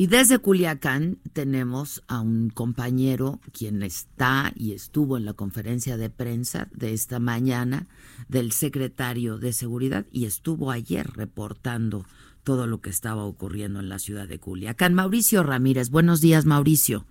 [0.00, 6.08] Y desde Culiacán tenemos a un compañero quien está y estuvo en la conferencia de
[6.08, 7.86] prensa de esta mañana
[8.26, 12.06] del secretario de Seguridad y estuvo ayer reportando
[12.44, 14.94] todo lo que estaba ocurriendo en la ciudad de Culiacán.
[14.94, 17.04] Mauricio Ramírez, buenos días Mauricio.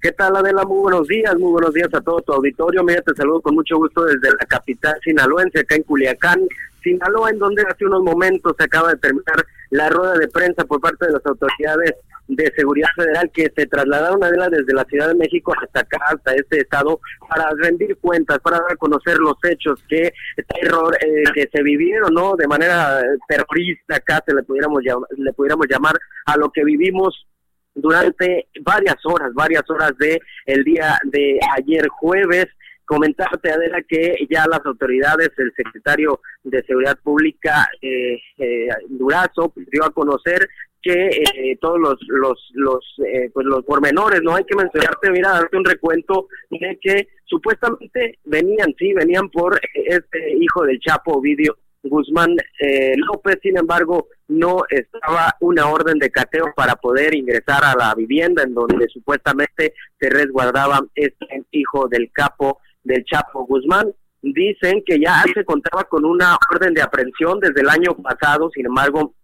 [0.00, 0.64] ¿Qué tal, Adela?
[0.64, 2.82] Muy buenos días, muy buenos días a todo tu auditorio.
[2.82, 6.40] Mira, te saludo con mucho gusto desde la capital sinaloense, acá en Culiacán,
[6.82, 10.80] Sinaloa, en donde hace unos momentos se acaba de terminar la rueda de prensa por
[10.80, 11.94] parte de las autoridades
[12.28, 16.34] de seguridad federal que se trasladaron Adela desde la Ciudad de México hasta acá, hasta
[16.34, 20.12] este estado, para rendir cuentas, para dar a conocer los hechos que
[20.60, 22.36] terror eh, que se vivieron, ¿no?
[22.36, 24.82] De manera terrorista, acá se le pudiéramos
[25.16, 27.26] le pudiéramos llamar a lo que vivimos
[27.74, 32.46] durante varias horas, varias horas de el día de ayer jueves.
[32.92, 39.82] Comentarte, Adela, que ya las autoridades, el secretario de Seguridad Pública, eh, eh, Durazo, dio
[39.82, 40.46] a conocer
[40.82, 45.30] que eh, todos los los los eh, pues los pormenores no hay que mencionarte mira
[45.30, 51.56] darte un recuento de que supuestamente venían sí venían por este hijo del Chapo Ovidio
[51.82, 57.74] Guzmán eh, López, sin embargo, no estaba una orden de cateo para poder ingresar a
[57.74, 63.92] la vivienda en donde supuestamente se resguardaba este hijo del capo del Chapo Guzmán.
[64.22, 68.66] Dicen que ya se contaba con una orden de aprehensión desde el año pasado, sin
[68.66, 69.14] embargo,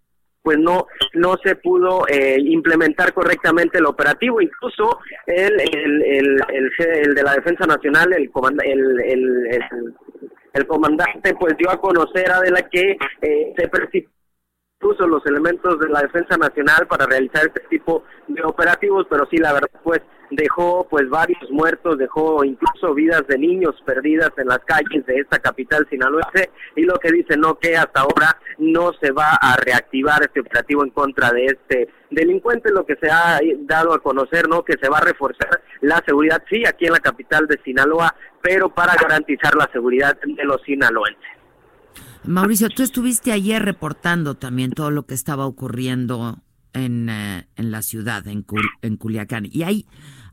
[0.43, 4.41] pues no no se pudo eh, implementar correctamente el operativo.
[4.41, 8.31] Incluso el, el, el, el, de la Defensa Nacional, el,
[8.65, 9.95] el, el,
[10.55, 13.69] el comandante pues dio a conocer a de la que eh, se
[14.79, 19.37] puso los elementos de la defensa nacional para realizar este tipo de operativos, pero sí
[19.39, 20.01] la verdad pues
[20.31, 25.39] dejó pues varios muertos, dejó incluso vidas de niños perdidas en las calles de esta
[25.39, 30.23] capital sinaloense y lo que dice no que hasta ahora no se va a reactivar
[30.23, 34.65] este operativo en contra de este delincuente, lo que se ha dado a conocer, ¿no?
[34.65, 38.69] Que se va a reforzar la seguridad, sí, aquí en la capital de Sinaloa, pero
[38.69, 41.38] para garantizar la seguridad de los sinaloenses.
[42.29, 46.43] Mauricio, tú estuviste ayer reportando también todo lo que estaba ocurriendo
[46.75, 48.45] en, eh, en la ciudad, en,
[48.83, 49.49] en Culiacán.
[49.51, 49.87] Y hay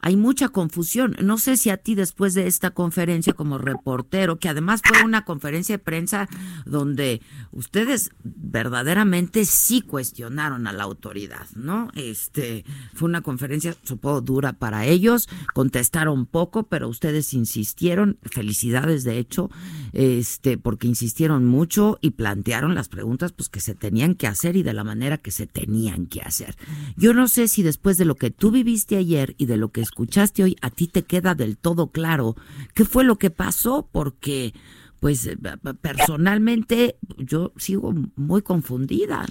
[0.05, 1.16] hay mucha confusión.
[1.19, 5.25] No sé si a ti después de esta conferencia como reportero, que además fue una
[5.25, 6.29] conferencia de prensa
[6.63, 11.89] donde ustedes verdaderamente sí cuestionaron a la autoridad, ¿no?
[11.95, 19.17] Este fue una conferencia supongo dura para ellos, contestaron poco, pero ustedes insistieron, felicidades de
[19.17, 19.49] hecho,
[19.91, 24.61] este porque insistieron mucho y plantearon las preguntas pues que se tenían que hacer y
[24.61, 26.55] de la manera que se tenían que hacer.
[26.95, 29.81] Yo no sé si después de lo que tú viviste ayer y de lo que
[29.95, 32.35] escuchaste hoy, a ti te queda del todo claro
[32.73, 34.51] qué fue lo que pasó, porque
[35.00, 35.38] pues eh,
[35.81, 39.25] personalmente yo sigo muy confundida.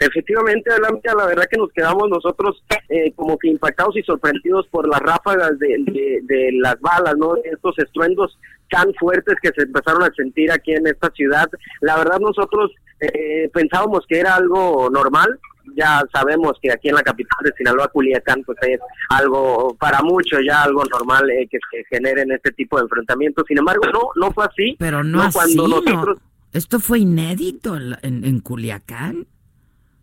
[0.00, 4.98] Efectivamente, la, verdad que nos quedamos nosotros eh, como que impactados y sorprendidos por las
[4.98, 5.76] ráfagas de,
[6.22, 7.36] de, las balas, ¿no?
[7.44, 8.36] Estos estruendos
[8.68, 11.48] tan fuertes que se empezaron a sentir aquí en esta ciudad.
[11.82, 15.38] La verdad nosotros eh, pensábamos que era algo normal,
[15.80, 20.40] ya sabemos que aquí en la capital de Sinaloa, Culiacán, pues es algo para muchos
[20.46, 23.44] ya algo normal eh, que se generen este tipo de enfrentamientos.
[23.48, 24.76] Sin embargo, no, no fue así.
[24.78, 26.18] Pero no, así, cuando nosotros...
[26.52, 29.26] Esto fue inédito en, en, Culiacán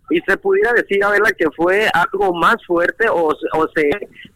[0.10, 3.90] y se pudiera decir, a verla, que fue algo más fuerte o, o se,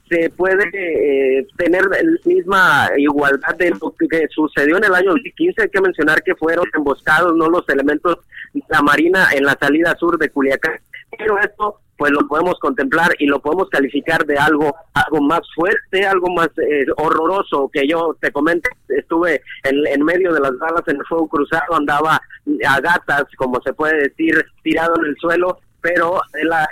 [0.10, 5.62] se puede eh, tener la misma igualdad de lo que sucedió en el año 2015.
[5.62, 8.18] Hay que mencionar que fueron emboscados no los elementos
[8.54, 10.82] de la Marina en la salida sur de Culiacán
[11.22, 16.04] pero esto pues lo podemos contemplar y lo podemos calificar de algo algo más fuerte,
[16.04, 20.96] algo más eh, horroroso que yo te comento, estuve en, medio de las balas en
[20.96, 22.20] el fuego cruzado, andaba
[22.68, 26.22] a gatas, como se puede decir, tirado en el suelo pero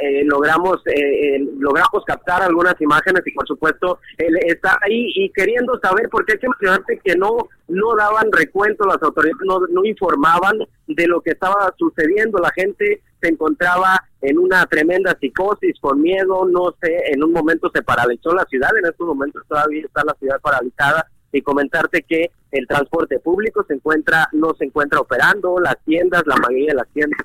[0.02, 5.80] eh, logramos eh, logramos captar algunas imágenes y por supuesto él está ahí y queriendo
[5.80, 10.60] saber porque hay que mencionarte que no no daban recuento las autoridades no, no informaban
[10.88, 12.40] de lo que estaba sucediendo.
[12.40, 17.72] La gente se encontraba en una tremenda psicosis con miedo no sé en un momento
[17.74, 22.32] se paralizó la ciudad en estos momentos todavía está la ciudad paralizada y comentarte que
[22.52, 26.88] el transporte público se encuentra no se encuentra operando las tiendas la mayoría de las
[26.90, 27.22] tiendas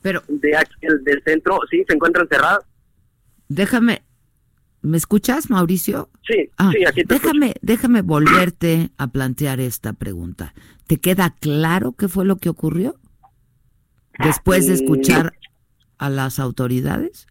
[0.00, 2.64] pero de aquí del centro sí se encuentran cerradas
[3.48, 4.02] déjame,
[4.82, 6.10] ¿me escuchas, Mauricio?
[6.26, 10.54] Sí, ah, sí, aquí te déjame, déjame volverte a plantear esta pregunta.
[10.86, 12.96] ¿Te queda claro qué fue lo que ocurrió?
[14.18, 15.32] Después de escuchar
[15.98, 17.26] a las autoridades.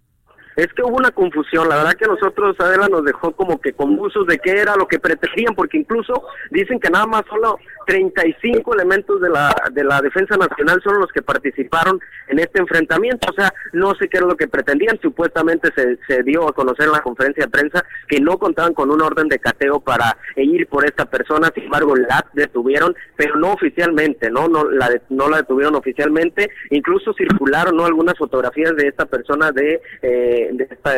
[0.58, 4.26] Es que hubo una confusión, la verdad que nosotros, Adela, nos dejó como que confusos
[4.26, 9.22] de qué era lo que pretendían, porque incluso dicen que nada más solo 35 elementos
[9.22, 13.54] de la, de la Defensa Nacional son los que participaron en este enfrentamiento, o sea,
[13.74, 17.46] no sé qué era lo que pretendían, supuestamente se, dio a conocer en la conferencia
[17.46, 21.52] de prensa que no contaban con un orden de cateo para ir por esta persona,
[21.54, 27.14] sin embargo la detuvieron, pero no oficialmente, no no la no la detuvieron oficialmente, incluso
[27.14, 30.47] circularon no algunas fotografías de esta persona de eh,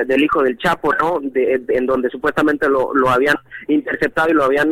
[0.07, 1.19] del hijo del Chapo, ¿no?
[1.33, 3.35] en donde supuestamente lo, lo habían
[3.67, 4.69] interceptado y lo habían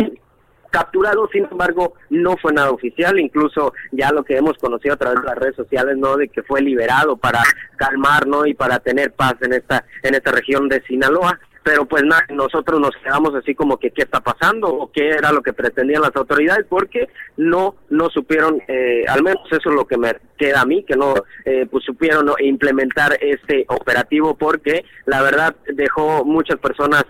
[0.70, 5.22] capturado, sin embargo, no fue nada oficial, incluso ya lo que hemos conocido a través
[5.22, 6.18] de las redes sociales, ¿no?
[6.18, 7.42] De que fue liberado para
[7.78, 8.46] calmar, ¿no?
[8.46, 12.80] Y para tener paz en esta, en esta región de Sinaloa pero pues nada, nosotros
[12.80, 16.16] nos quedamos así como que qué está pasando o qué era lo que pretendían las
[16.16, 20.66] autoridades porque no no supieron eh, al menos eso es lo que me queda a
[20.66, 27.04] mí que no eh, pues supieron implementar este operativo porque la verdad dejó muchas personas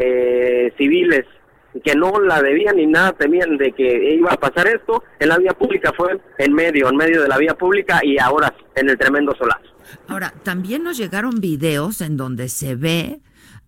[0.00, 1.24] eh, civiles
[1.84, 5.38] que no la debían ni nada temían de que iba a pasar esto en la
[5.38, 5.92] vía pública.
[5.96, 9.70] Fue en medio en medio de la vía pública y ahora en el tremendo solazo.
[10.08, 13.20] Ahora también nos llegaron videos en donde se ve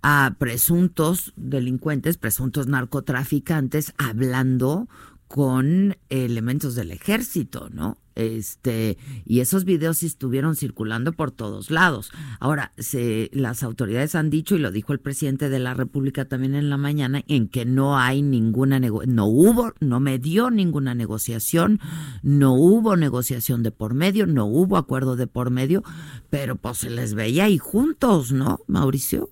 [0.03, 4.89] a presuntos delincuentes, presuntos narcotraficantes, hablando
[5.29, 7.97] con elementos del ejército, ¿no?
[8.15, 12.11] Este, y esos videos estuvieron circulando por todos lados.
[12.39, 16.55] Ahora, se, las autoridades han dicho, y lo dijo el presidente de la República también
[16.55, 21.81] en la mañana, en que no hay ninguna, no hubo, no me dio ninguna negociación,
[22.23, 25.83] no hubo negociación de por medio, no hubo acuerdo de por medio,
[26.29, 29.31] pero pues se les veía ahí juntos, ¿no, Mauricio?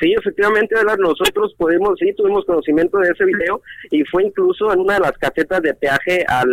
[0.00, 3.60] Sí, efectivamente, nosotros podemos, sí, tuvimos conocimiento de ese video
[3.90, 6.48] y fue incluso en una de las casetas de peaje al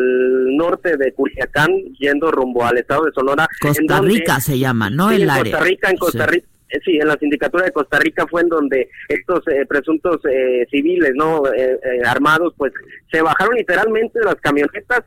[0.58, 3.48] norte de Culiacán, yendo rumbo al estado de Sonora.
[3.62, 5.12] Costa Rica se llama, ¿no?
[5.12, 6.48] el en Costa Rica, en Costa Rica.
[6.70, 10.66] Eh, sí, en la sindicatura de Costa Rica fue en donde estos eh, presuntos eh,
[10.70, 11.44] civiles, ¿no?
[12.06, 12.74] armados, pues
[13.10, 15.06] se bajaron literalmente de las camionetas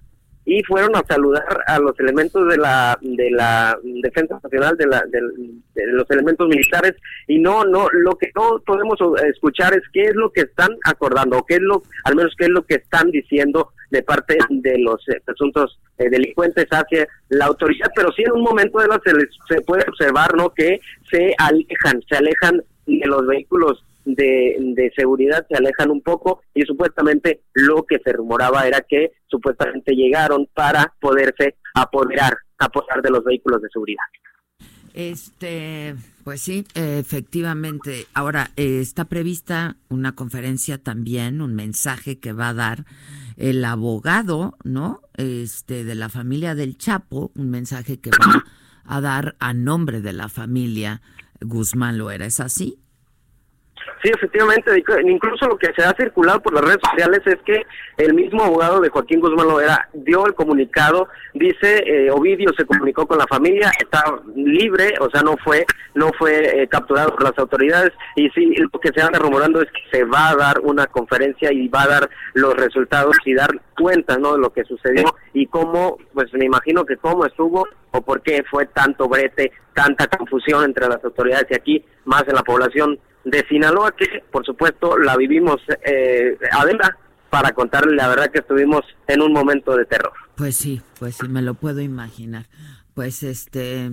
[0.51, 5.01] y fueron a saludar a los elementos de la de la defensa nacional de, la,
[5.07, 6.97] de, los elementos militares.
[7.29, 8.99] Y no no lo que no podemos
[9.29, 12.47] escuchar es qué es lo que están acordando o qué es lo al menos qué
[12.47, 17.47] es lo que están diciendo de parte de los eh, presuntos eh, delincuentes hacia la
[17.47, 17.87] autoridad.
[17.95, 19.13] Pero sí en un momento de la se,
[19.55, 25.57] se puede observar no que se alejan se alejan de los vehículos de, seguridad se
[25.57, 31.57] alejan un poco y supuestamente lo que se rumoraba era que supuestamente llegaron para poderse
[31.75, 34.05] apoderar, apoderar de los vehículos de seguridad.
[34.93, 38.07] Este, pues sí, efectivamente.
[38.13, 42.85] Ahora eh, está prevista una conferencia también, un mensaje que va a dar
[43.37, 45.01] el abogado, ¿no?
[45.17, 48.45] Este de la familia del Chapo, un mensaje que va
[48.85, 51.01] a dar a nombre de la familia
[51.41, 52.79] Guzmán Loera, ¿es así?
[54.03, 57.67] Sí, efectivamente, incluso lo que se ha circulado por las redes sociales es que
[57.99, 63.07] el mismo abogado de Joaquín Guzmán Loera dio el comunicado, dice eh, Ovidio se comunicó
[63.07, 64.03] con la familia, está
[64.35, 68.81] libre, o sea, no fue no fue eh, capturado por las autoridades y sí, lo
[68.81, 71.89] que se anda rumorando es que se va a dar una conferencia y va a
[71.89, 76.47] dar los resultados y dar cuenta, ¿no?, de lo que sucedió y cómo, pues me
[76.47, 81.47] imagino que cómo estuvo o por qué fue tanto brete, tanta confusión entre las autoridades
[81.51, 86.39] y aquí, más en la población de Sinaloa, que por supuesto la vivimos eh,
[87.29, 90.13] para contarle la verdad que estuvimos en un momento de terror.
[90.37, 92.47] Pues sí, pues sí, me lo puedo imaginar.
[92.95, 93.91] Pues este,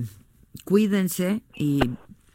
[0.65, 1.79] cuídense y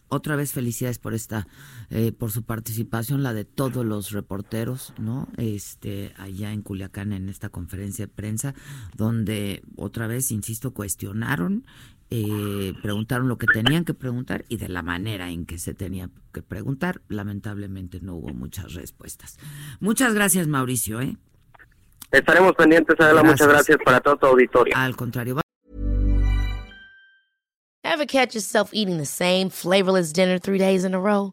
[0.08, 1.46] otra vez felicidades por esta,
[1.92, 5.28] eh, por su participación, la de todos los reporteros, ¿no?
[5.37, 8.54] Este, allá en Culiacán en esta conferencia de prensa,
[8.96, 11.64] donde otra vez, insisto, cuestionaron
[12.14, 16.11] eh, preguntaron lo que tenían que preguntar y de la manera en que se tenía
[16.34, 17.00] que preguntar.
[17.08, 19.38] Lamentablemente no hubo muchas respuestas.
[19.80, 21.00] Muchas gracias, Mauricio.
[21.00, 21.16] ¿eh?
[22.11, 23.22] Estaremos pendientes, Adela.
[23.22, 24.75] Muchas gracias para todo tu auditorio.
[24.76, 25.40] Al contrario.
[27.82, 31.32] Ever catch yourself eating the same flavorless dinner three days in a row?